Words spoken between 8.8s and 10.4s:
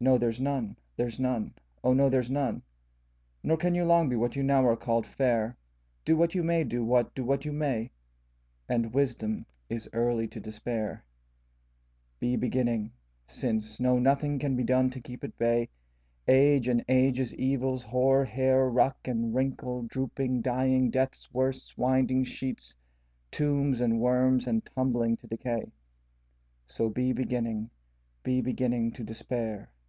wisdom is early to